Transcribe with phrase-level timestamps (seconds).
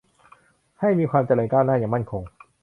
[0.79, 2.21] ให้มีความเจริญก้าวหน้าอย่างมั่นคง